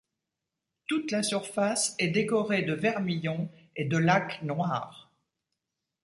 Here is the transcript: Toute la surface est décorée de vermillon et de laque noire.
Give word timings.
Toute 0.87 1.11
la 1.11 1.21
surface 1.21 1.93
est 1.99 2.07
décorée 2.07 2.63
de 2.63 2.73
vermillon 2.73 3.51
et 3.75 3.85
de 3.85 3.97
laque 3.99 4.41
noire. 4.41 5.11